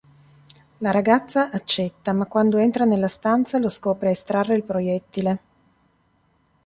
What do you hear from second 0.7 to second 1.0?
La